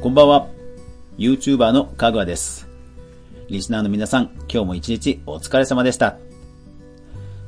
[0.00, 0.46] こんばんは。
[1.18, 2.68] YouTuber のかぐわです。
[3.48, 6.18] リスナーの皆さん、今日も一日お疲れ様でした。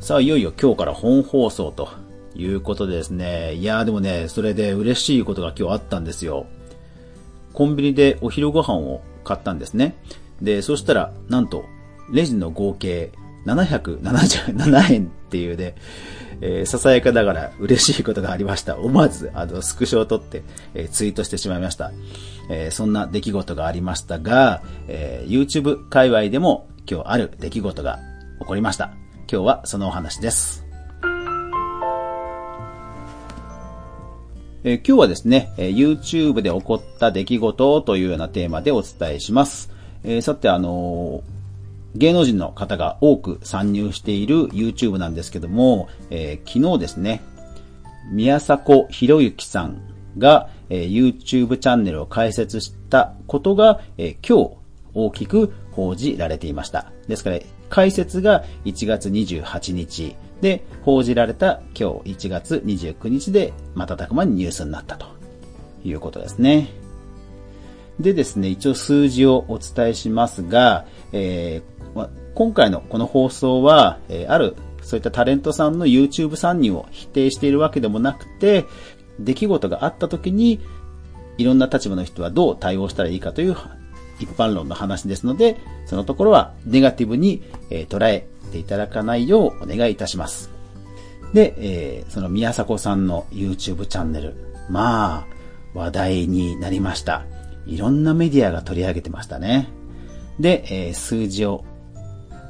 [0.00, 1.88] さあ、いよいよ今日から本放送と
[2.34, 3.54] いうことでですね。
[3.54, 6.46] いやーでもね、それで嬉しいことが今日あったんですよ。
[7.52, 9.94] コンビニでお昼ご飯を買ったんですね。
[10.42, 11.64] で、そしたら、なんと、
[12.10, 13.12] レジの合計
[13.46, 15.74] 777円っていうね、
[16.42, 18.78] えー、ささやかながら嬉しいことがありました。
[18.78, 20.42] 思わず、あの、スクショを撮って、
[20.74, 21.92] えーツイートしてしまいました。
[22.50, 27.98] えーそんな出来事がありましたが、えー YouTube 界隈でも今日ある出来事が
[28.40, 28.92] 起こりました。
[29.30, 30.66] 今日はそのお話です。
[34.62, 39.70] えー今日はですね、えー YouTube で起こった出来事というようなテーマでお伝えします。
[40.04, 41.39] えーさて、あのー
[41.94, 47.22] 芸能人の方が多く参入している YouTube なんですけども、えー昨日ですね、
[48.10, 49.82] 宮迫博之さん
[50.18, 54.56] が、えー YouTube チャンネルを開設したことが、えー今日
[54.94, 56.92] 大きく報じられていました。
[57.08, 65.06] ですから、開設が1月28日で、報じられた今日1月29日で瞬く間にニュースになったと
[65.84, 66.68] いうことですね。
[67.98, 71.79] でですね、一応数字をお伝えしますが、えー
[72.34, 78.64] 今回のこの放送は、えーあるそういったタレントさんの YouTube 参入を否定しているわけでもなくて、
[79.18, 80.60] 出来事があった時に、
[81.36, 83.56] いろんな立場の人はどう対応したらいいかという
[84.18, 90.50] 一般論の話ですので、そのところはネガティブに、えー捉えていただかないようお願いいたします。
[91.34, 94.34] で、えーその宮迫さんの YouTube チャンネル、
[94.70, 95.26] まあ、
[95.74, 97.24] 話題になりました。
[97.66, 99.68] いろんなメディアが取り上げてましたね。
[100.38, 101.64] で、えー数字を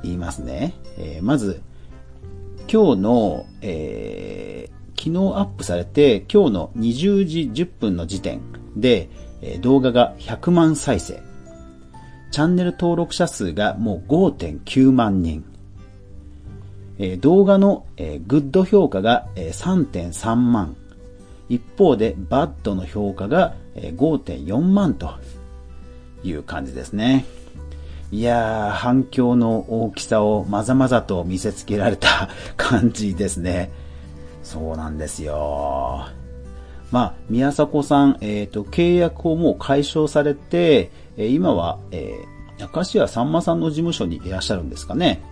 [0.02, 0.74] 言いますね。
[0.98, 1.62] えーまず、
[2.72, 8.42] 今日の、えー昨日アップされて、今日の20時10分の時点
[8.76, 9.08] で、
[9.40, 11.22] えー動画が100万再生。
[12.30, 15.44] チャンネル登録者数がもう5.9万人。
[16.98, 20.76] えー動画の、えーグッド評価が、えー3.3万。
[21.48, 25.10] 一方で、バッドの評価が、えー5.4万と
[26.22, 27.24] いう感じですね。
[28.12, 33.70] いやー、反響の大きさをまざまざと見せつけられた感じですね。
[34.42, 36.06] そうなんですよ。
[36.90, 45.22] まあ、宮迫さん、えっ、と、契約をもう解消されて、え今は、えー、明石家さんまさんの事務所にいらっしゃるんですかね。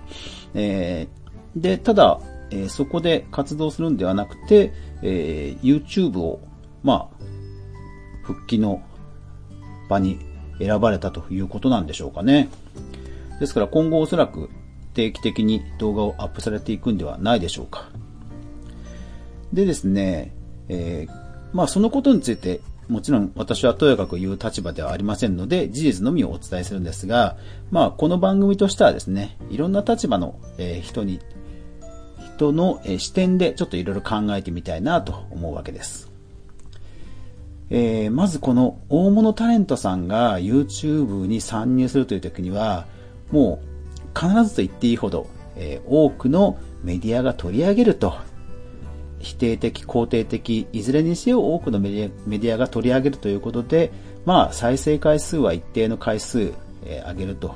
[0.55, 4.72] えーで、ただ、えーそこで活動するんではなくて、
[5.03, 6.41] えー YouTube を、
[6.84, 7.25] まあ、
[8.22, 8.83] 復帰の
[9.88, 10.21] 場に
[10.61, 12.49] 選ばれたということなんでしょうかね。
[13.41, 14.50] ですから今後おそらく
[14.94, 17.88] 定期的に動画をアップされていくんではないでしょうか。
[19.53, 20.34] でですね、
[20.69, 27.37] えーまあそのことについてもちろん私はとやかく言う立場ではありませんので事実のみをお伝えするんですが、
[27.71, 31.20] まあこの番組としてはですね、いろんな立場の、え人に、
[32.34, 36.10] 人の、え視点でちょっといろいろ考えてみたいなと思うわけです。
[37.69, 42.87] えーまずこの大物タレントさんが YouTube に参入するという時には、
[43.31, 48.15] もう必ずと言っていいほど、えー多くのメディアが取り上げると、
[49.19, 53.91] 否定的、肯定的、いずれにせよ多くのメディアが取り上げるということで、
[54.25, 56.53] まあ再生回数は一定の回数、
[56.84, 57.55] えー上げると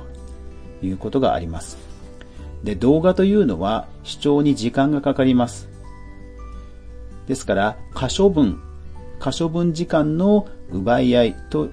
[0.81, 1.77] いうことがあります。
[2.63, 5.69] で、動画というのは視聴に時間がかかります。
[7.27, 8.59] ですから、可処分、
[9.19, 11.69] 可処分時間の奪い合いと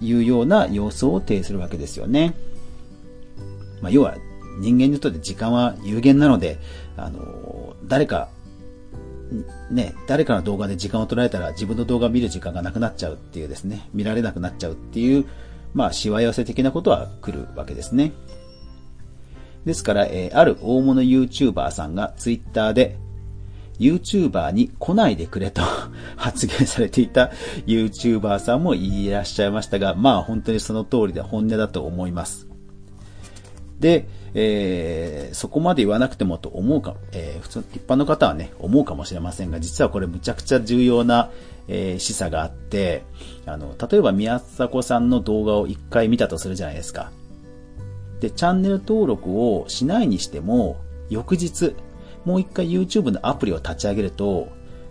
[0.00, 2.34] いうような要素を呈するわけですよね。
[3.80, 4.16] まあ、要は
[4.58, 6.58] 人間にとって時間は有限なので、
[6.96, 8.28] あの、誰か、
[9.70, 15.26] ね、誰かの動画で時間を取られたら自分の動画を見る時間がなくなっちゃうっていうですね、見られなくなっちゃうっていう、
[15.74, 18.12] まあ、しわ寄せ的なことは来るわけですね。
[19.64, 22.96] ですから、えーある大物 YouTuber さんが Twitter で
[23.80, 25.60] YouTuber に来ないでくれと
[26.16, 27.32] 発言されていた
[27.66, 32.48] YouTuber さんもいらっしゃいましたが、まあ本当にその通りで本音だと思います。
[33.80, 41.30] で、えーそこまで言わなくてもと思うか、えー普通、一般の方はね、思うかもしれませんが、実はこれむちゃくちゃ重要な、
[41.68, 43.04] えー示唆があって、
[43.44, 47.10] あの、例えば宮迫さんの動画を一回見たとするじゃないですか。
[48.20, 50.76] で、チャンネル登録をしないにしても、
[51.10, 51.74] 翌日、
[52.24, 54.48] もう一回 YouTube のアプリを立ち上げると、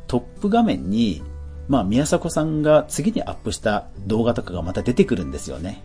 [0.07, 1.23] トップ画面に、
[1.67, 5.81] まあ、宮迫さんが次にアップした動画とかがまた出てくるんですよね。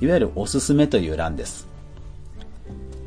[0.00, 1.71] いわゆるおすすめという欄です。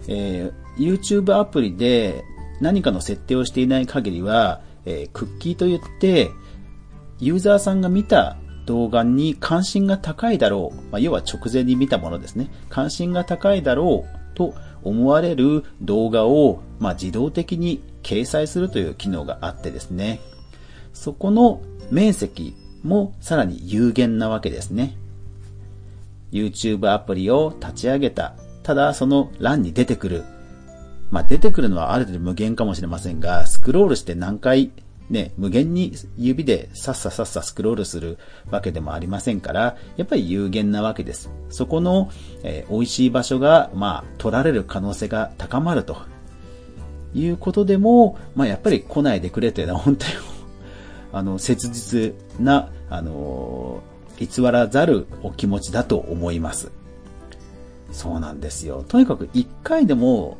[0.07, 2.25] えー YouTube アプリで
[2.59, 6.31] 何かの設定をしていない限りは、えークッキーといって、
[7.19, 12.49] ユーザーさんが見た動画に関心が高いだろう、まあ、要は直前に見たものですね。
[12.69, 14.53] 関心が高いだろうと
[14.83, 20.19] 思われる動画を、まあ、自動的に掲載するという機能があってですね。
[20.93, 21.61] そこの
[21.91, 24.97] 面積もさらに有限なわけですね。
[26.31, 28.35] YouTube アプリを立ち上げた。
[28.65, 30.23] ただその欄に出てくる。
[31.11, 34.71] まあ、出てくるのはある程度無限かもしれませんが、スクロールして何回
[35.09, 38.17] ね、無限に指でさっささっさスクロールする
[38.49, 41.29] わけでもありませんから、やっぱり有限なわけです。
[41.49, 42.09] そこの、
[42.43, 45.97] えー、美味しい場所が、まあ、取られる可能性が高まると
[47.13, 50.13] いうことでも、まあ、やっぱり来ないでくれというのは本当に
[51.13, 56.71] あの、切実な、あのー、偽らざるお気持ちだと思います。
[57.91, 58.83] そうなんですよ。
[58.87, 60.37] とにかく一回でも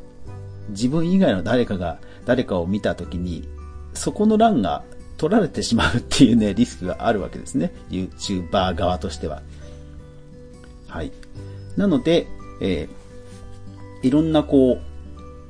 [0.70, 3.48] 自分以外の誰かが誰かを見たときに
[3.94, 4.84] そこの欄が
[5.16, 7.72] 取られてしまうっていうね、リスクがあるわけですね。
[7.88, 9.42] YouTuber 側としては。
[10.88, 11.12] はい。
[11.76, 12.26] なので、
[12.60, 14.78] えー、いろんなこ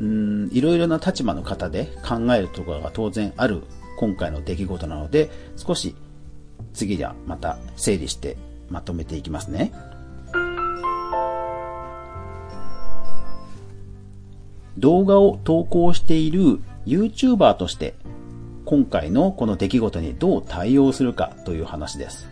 [0.01, 3.63] う、うん、いろいろな立場の方で考えるところが当然ある
[3.99, 5.97] 今回の出来事なので、少し
[6.73, 8.37] 次ではまた整理して
[8.71, 9.73] まとめていきますね。
[14.79, 17.95] 動画を投稿している YouTuber として
[18.65, 22.29] 今回のこの出来事にどう対応するかという話です。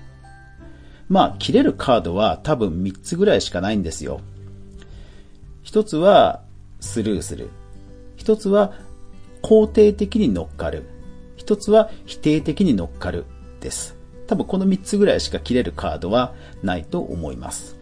[1.08, 4.20] まあ、切れるカードは多分3つぐらいしかないんですよ。
[5.62, 6.42] 一つは
[6.80, 7.50] スルーする。
[8.16, 8.72] 一つは
[9.42, 10.84] 肯定的に乗っかる。
[11.36, 13.26] 一つは否定的に乗っかる
[13.60, 13.96] です。
[14.26, 17.76] 多分この3つぐらいしか切れるカードはないと思います。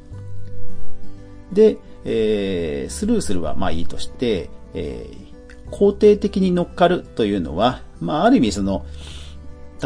[1.53, 8.85] で、えー、スルーするはまあいいとして、えー、肯定的に乗っかるというのは、まあ、ある意味その、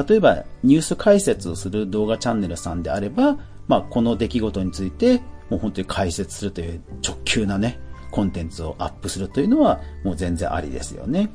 [0.08, 5.20] 例えばニュース解説をする動画チャンネルさんであれば、まあ、この出来事について、
[5.50, 7.78] もう本当に解説するという直球なね、
[8.10, 11.30] コンテンツをアップするというのは、もう全然ありですよね。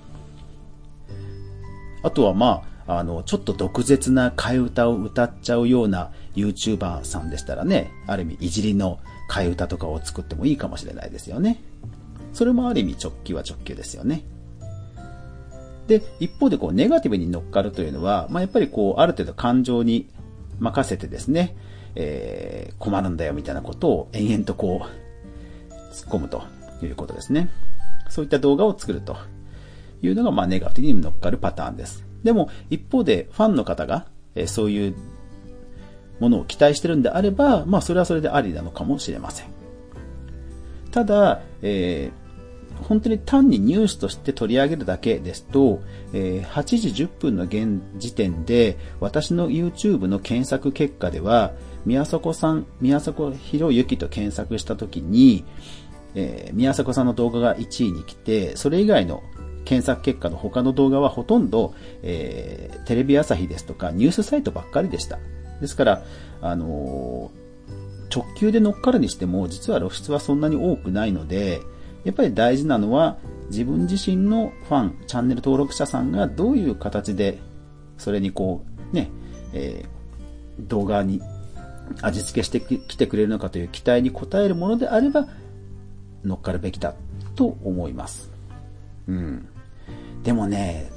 [2.04, 9.00] あとはまあ、あの、ちょっと毒舌な替え歌を歌っちゃうような YouTuber さんでしたらね、ある意味いじりの
[9.32, 11.62] 替え歌とかを作ってもいいかもしれないですよね。
[12.34, 14.24] それもある意味直球は直球ですよね。
[15.88, 20.10] で、一方でこう、ネガティブに乗っかるというのは、まあ、やっぱりこう、ある程度感情に
[20.60, 21.56] 任せてですね、
[21.96, 26.44] えー、困るんだよみたいなことを延々とこう、突っ込むと
[26.82, 27.50] いうことですね。
[28.10, 29.16] そういった動画を作ると
[30.02, 32.06] いうのが、まあ、ネガティブに乗っかるパターンです。
[32.24, 34.96] でも、一方で、ファンの方が、え、そういう
[36.22, 39.48] ものを期待してるんであれば、まあ、それはそれでありなのかもしれません。
[40.92, 45.82] ただ、えー、本当に単にニュースとして取り上げるだけですと、
[46.14, 51.54] え、8時10分の現時点で、私の YouTube の検索結果では、
[51.86, 55.44] 宮迫さん、宮迫博之と検索したときに、
[56.14, 59.24] え、宮迫さんの動画が1位に来て、それ以外の
[59.66, 61.74] 検索結果の他の動画はほとんど、
[62.04, 65.20] えー、テレビ朝日ですとかニュースサイトばっかりでした。
[65.62, 66.04] ですから、
[66.42, 71.62] あのー、直球で乗っかるにしても、実は露出はそんなに多くないので、
[72.04, 73.18] やっぱり大事なのは
[73.50, 77.40] 自分自身のファン、チャンネル登録者さんがどういう形で
[77.98, 79.12] それにこうね、
[79.54, 81.22] えー、動画に
[82.02, 85.28] 味付けしてきてくれるのかという期待に応えるものであれば
[86.24, 86.96] 乗っかるべきだ
[87.36, 88.32] と思います。
[89.08, 89.48] うん。
[90.24, 90.90] でもね、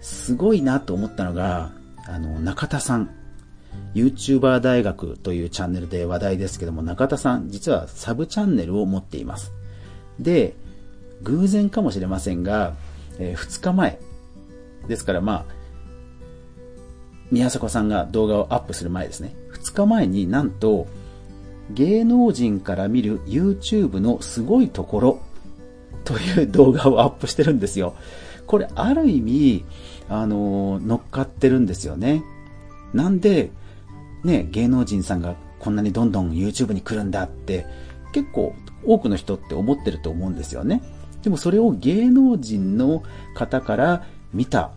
[0.00, 1.72] すごいなと思ったのが、
[2.06, 3.10] あの、中田さん。
[3.94, 9.52] YouTuber 大学というチャンネルで話題ですけども、中田さん、実はサブチャンネルを持っています。
[10.18, 10.54] で、
[11.22, 12.74] 偶然かもしれませんが、
[13.18, 13.98] えー、2日前。
[14.88, 15.60] ですからまあ、
[17.30, 19.34] 宮迫さんが動画をアップする前ですね。
[19.52, 20.86] 2日前になんと、
[21.72, 25.20] 芸能人から見る YouTube のすごいところ
[26.04, 27.94] という動画をアップしてるんですよ。
[28.46, 29.64] これある意味、
[30.08, 32.22] あのー、乗っかってるんですよね。
[32.92, 33.50] なんで、
[34.24, 37.66] ね、芸能人さんがこんなにどんどん YouTube に来るんだって
[38.12, 40.82] 結構多くの人って思ってると思うんですよね。
[41.22, 43.02] でもそれを芸能人の
[43.34, 44.72] 方から見た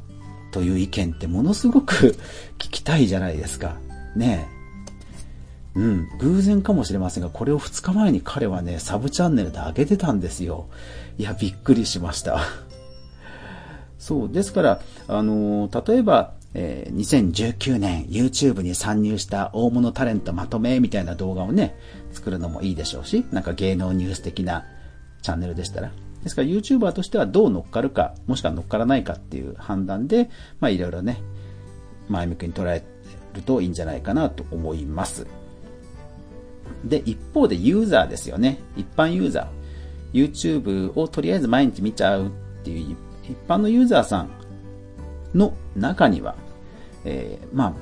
[0.52, 2.18] という意見ってものすごく
[2.58, 3.78] 聞きたいじゃないですか。
[4.16, 4.54] ねえ。
[5.76, 10.68] うん、偶然かもしれませんが、これを2日前に彼はね、サブチャンネルで上げてたんですよ。
[11.18, 12.42] いや、びっくりしました。
[13.98, 21.76] そう、ですから、あのー、例えば、えー、2019年 YouTube に参入した大物タレントまとめみたいな動画をね、
[22.12, 24.66] 作るのもいいでしょうし、なんか芸能ニュース的な
[25.22, 25.92] チャンネルでしたら。
[26.24, 30.30] ですから YouTuber としてはどう乗っかるか、もしくは乗っからないかっていう判断で、
[30.60, 31.22] まあいろいろね、
[32.08, 32.84] 前向きに捉え
[33.34, 35.26] るといいんじゃないかなと思います。
[36.86, 38.60] で、一方でユーザーですよね。
[38.78, 39.64] 一般ユーザー。
[40.14, 42.30] YouTube をとりあえず毎日見ちゃうっ
[42.64, 44.30] ていう一般のユーザーさん
[45.34, 46.36] の中には、
[47.06, 47.74] えー、まあ、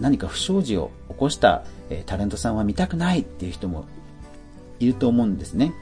[0.00, 3.86] 何か不祥事を起こした、えー、タレントさんは見たくないっていう人も
[4.80, 5.72] いると思うんですね。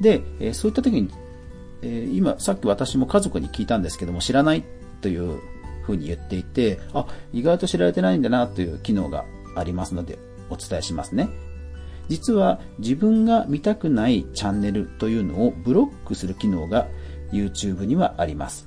[0.00, 1.10] で、えー、そういった時に、
[1.82, 4.64] えー、今、さっき私も家族に聞いたんですけども、知らない
[5.00, 5.40] という
[5.82, 10.18] ふうに言っていて、あ、意外と知られてないんだなという機能がありますので、
[10.50, 11.28] お伝えしますね。
[12.08, 16.86] 実は自分が見たくないチャンネルというのをブロックする機能が
[17.32, 18.65] YouTube にはあります。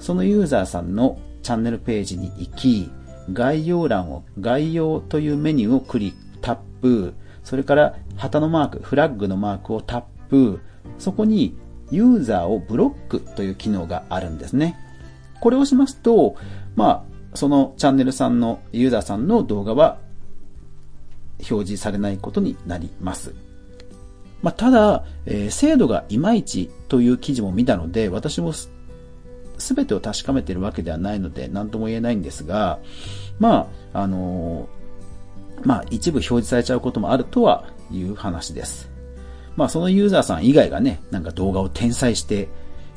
[0.00, 2.90] そのユーザーさんのチャンネルページに行き、
[3.32, 7.14] 概要欄を、概要というメニューをクリック、タップ、
[7.44, 10.60] それから旗のマーク、フラッグのマークをタップ、
[10.98, 11.56] そこに
[11.90, 14.76] ユーザーをブロックという機能があるんですね。
[15.40, 16.36] これをしますと、
[16.76, 19.98] まあ、そのチャンネルさんの、ユーザーさんの動画は
[21.50, 23.34] 表示されないことになります。
[24.42, 28.52] まあ、ただ、えー、精度がいまいちという記事も見たので、私も
[29.60, 32.78] すべてを確かめてるわけではないので、何とも言えないんですが、
[33.38, 38.90] まあ、あのー、まあ、一部表示されちゃうこともあるとはいう話です。
[39.56, 42.48] まあ、そのユーザーさん以外がね、なんか動画を転載して、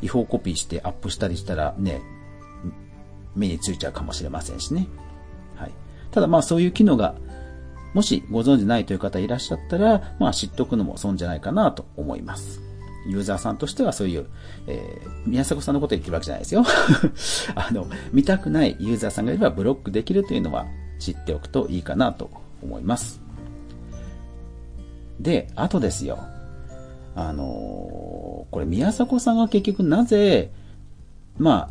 [0.02, 2.02] 違法コピーしてアップしたりしたらね、
[3.36, 4.88] 目についちゃうかもしれませんしね。
[5.56, 5.72] はい。
[6.12, 7.16] ただまあそういう機能が
[7.94, 12.62] もしご存知ないという方いらっしゃったら、まあ知っておくのも損じゃないかなと思います。
[13.06, 14.28] ユーザーさんとしてはそういう、
[14.68, 16.64] えー、宮迫さんのこと言ってるわけじゃないですよ。
[17.56, 20.66] あの、見たくないユーザーさんがいればブロックできるというのは
[21.00, 22.30] 知っておくといいかなと
[22.62, 23.22] 思います。
[25.20, 26.20] で、あとですよ。
[27.16, 30.52] あのー、これ宮迫さんが結局なぜ、
[31.38, 31.70] まあ、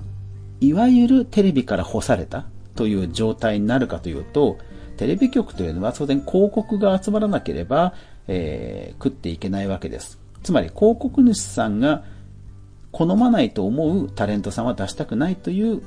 [0.61, 2.47] いわゆるテレビから干された
[2.77, 4.59] という状態になるかというと、
[4.97, 7.95] テレビ局というのは当然広告が集まらなければ、
[8.29, 10.22] えー、食っていけないわけです。
[10.43, 12.05] つまり広告主さんが
[12.91, 15.83] 好まないと思うタレントさんは出したくないという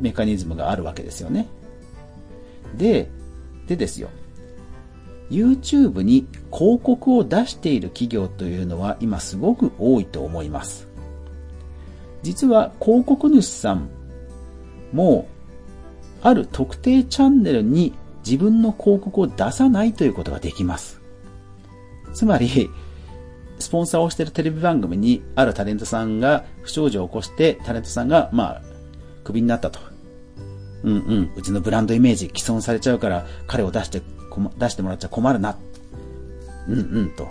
[0.00, 1.48] メカニズムがあるわけですよね。
[2.76, 3.08] で、
[3.66, 4.10] でですよ。
[5.30, 10.86] YouTube に広告を出している企業というのは今すごく多いと思います。
[12.22, 13.88] 実は広告主さん
[14.92, 15.26] も
[16.22, 17.92] ある特定チャンネルに
[18.24, 21.00] 自分の広告を出さないということができます。
[22.14, 22.70] つまり、
[23.58, 28.62] スポンサーをしているテレビ番組にあるタレントさんが不祥事を起こして、タレントさんが、まあ、
[29.22, 29.78] クビになったと。
[30.82, 34.02] うんうん、うちのブランドイメージ既存されちゃうから、彼を出して、
[34.58, 35.56] 出してもらっちゃ困るな。
[36.68, 37.28] うんうんと。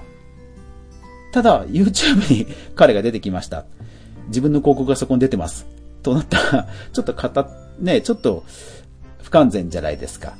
[1.31, 3.65] ただ、YouTube に彼が出てきました。
[4.27, 5.67] 自分の広告がそこに出てます。
[6.01, 7.47] となったら、ちょっとた、
[7.79, 8.43] ね、ちょっと
[9.21, 10.35] 不完全じゃないですか。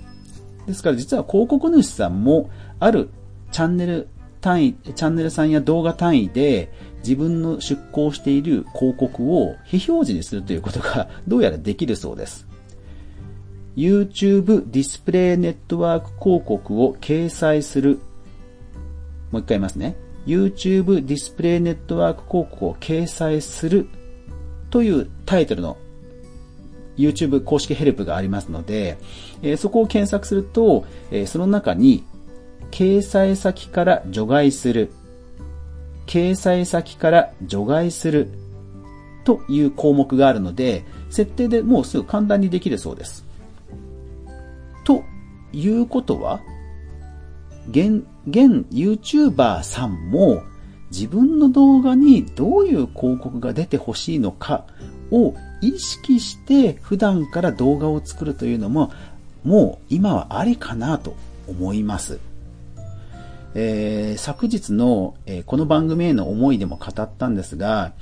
[0.67, 2.49] ですから実は広告主さんも
[2.79, 3.09] ある
[3.51, 4.07] チャンネル
[4.43, 12.45] 単位、チャンネルさんや動画単位で自分の出稿している広告を非表示にするということが どうやらできるそうです。
[13.77, 17.99] YouTube ディスプレイネットワーク広告を掲載する。
[19.31, 19.95] もう一回言いますね。
[20.27, 23.87] YouTube ディスプレイネットワーク広告を掲載する
[24.69, 25.77] というタイトルの
[26.97, 28.97] YouTube 公式ヘルプがありますので、
[29.41, 32.03] えそこを検索すると、えその中に、
[32.71, 34.91] 掲載先から除外する、
[36.05, 38.29] 掲載先から除外する
[39.23, 43.25] という項目があるので、設定でもうすぐ簡単にできるそうです。
[44.83, 45.03] と
[45.53, 46.41] いうことは、
[47.69, 50.43] 現、現 YouTuber さんも
[50.91, 54.65] 自分の動画にどういう広告が出てほしいのか
[55.11, 58.91] を意識して普段から動画を作るというのも、
[59.43, 61.15] もう今はありかなと
[61.47, 62.19] 思います。
[63.55, 67.93] えー、昨日の、えー、この番組への思いでも語ったんですが、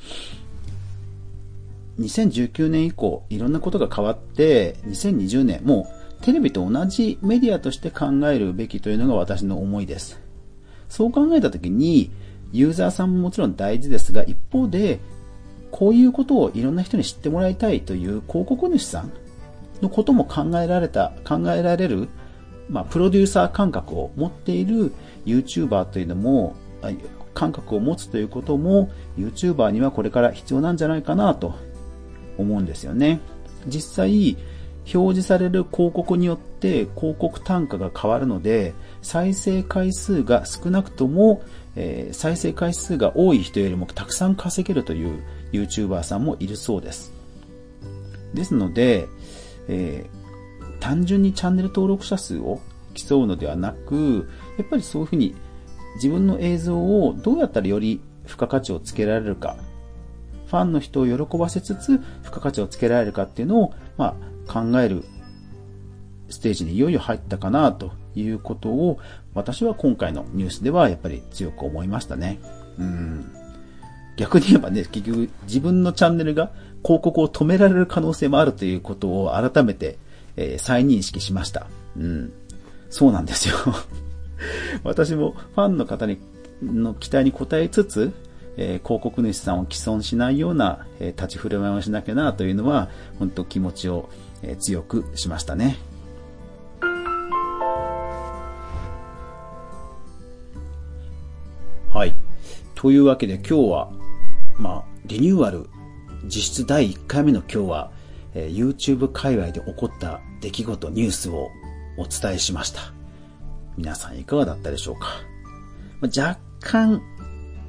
[2.00, 5.88] 2019年以降、いろんなことが変わって、2020年、も
[6.20, 10.20] うテレビと同じメディアとして考えるべきというのが私の思いです。
[10.88, 12.12] そう考えたときに、
[12.54, 15.00] ユーザーさんももちろん大事ですが、一方で、
[15.72, 19.12] こういうことをいろんな人に知ってもらいたいという広告主さん
[19.82, 22.10] のことも考えられた、考えられる、
[22.72, 24.94] まあ、プロデューサー感覚を持っている
[25.26, 26.56] YouTuber というのも、
[27.34, 31.56] 感覚を持つということも YouTuber にはこれから必要なんじゃないかなと
[32.38, 33.20] 思うんですよね。
[33.68, 34.38] 実際、
[34.94, 41.44] 表示される広告によって広告単価が変わるので、再生回数が少なくとも、
[41.76, 47.12] えー、再生回数が多い人よりもたくさん稼げるという YouTuber さんもいるそうです。
[48.34, 49.08] ですので、
[49.68, 50.21] えー、
[50.82, 52.60] 単純にチャンネル登録者数を
[52.94, 55.36] 競うのではなく、やっぱりそういうふうに
[55.96, 59.56] 自分の映像をどうやったらより付加価値をつけられるか、
[60.48, 61.92] ファンの人を喜ばせつつ
[62.24, 65.06] 付加価値をつけられるかっていうのを、まあ、考える
[66.30, 69.00] ステージにいよいよ入ったかなということを
[69.34, 72.40] 私は今回のニュースではやっぱり強く思いましたね。
[72.78, 73.32] うん。
[74.18, 76.52] 逆に言えばね、結局自分のチャンネルが
[76.84, 79.98] 広告を止められる可能性もあるということを改めて、
[80.38, 81.68] えー、再認識しました。
[81.98, 82.34] うん。
[82.90, 83.56] そうなんですよ。
[84.84, 86.18] 私もファンの方に
[86.62, 88.14] の期待に応えつつ、
[88.58, 94.10] えー、広告主さんを既存しないような、えー、立ち振る舞いをしなきゃなというのは、本当気持ちを、
[94.44, 95.78] えー、強くしましたね。
[101.94, 102.16] はい。
[102.76, 103.92] というわけで今日は、
[104.58, 105.68] まあ、リニューアル
[106.26, 107.92] 実質第1回目の今日は、
[108.34, 111.50] えー、YouTube 界隈で起こった出来事、ニュースを
[111.98, 112.94] お伝えしました。
[113.78, 115.08] 皆さんいかがだったでしょうか、
[116.02, 117.02] まあ、若干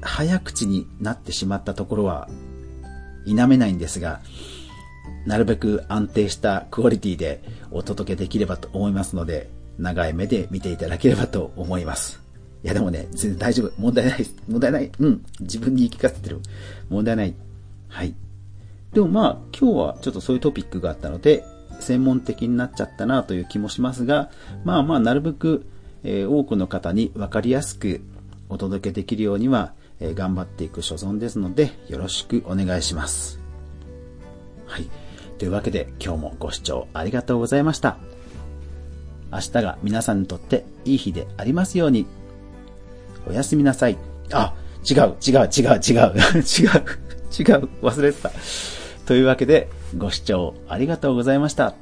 [0.01, 2.27] 早口になってしまったところは
[3.25, 4.21] 否めないんですが、
[5.25, 7.41] なるべく安定したクオリティで
[7.71, 12.21] お届けできればと思いますので、長い目で見ていただければと思います。
[12.63, 13.73] いやでもね、全然大丈夫。
[13.77, 14.25] 問題ない。
[14.47, 14.91] 問題ない。
[14.99, 15.25] うん。
[15.39, 16.39] 自分に言い聞かせてる。
[16.89, 17.33] 問題ない。
[17.89, 18.15] はい。
[18.93, 21.43] でもまあ、今日はちょっとそういうトピックがあったので、
[21.79, 24.29] 専門的になっちゃったなという気もしますが、
[24.63, 25.65] まあまあ、なるべく、
[26.03, 28.01] え、多くの方に分かりやすく
[28.49, 33.39] お届けできるようには、え、頑張っていく所存ですので、よろしくお願いします。
[34.67, 34.87] はい。
[35.39, 37.97] というわけで、今日もご視聴ありがとうございました。
[39.31, 42.05] 明日が皆さんにとっていい日でありますように。
[43.27, 43.97] おやすみなさい。
[44.31, 44.53] あ、
[44.87, 46.75] 違う、違う、違う、違う、 違う、
[47.39, 48.31] 違う、忘れてた。
[49.05, 51.75] というわけで、ご視聴ありがとうございました。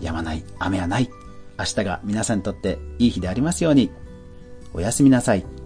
[0.00, 1.10] やまない、雨はない。
[1.58, 3.90] 明日が皆さんにとっていい日でありますように。
[4.74, 5.57] おやすみなさい。